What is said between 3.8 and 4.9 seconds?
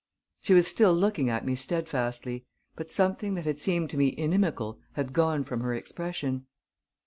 to me inimical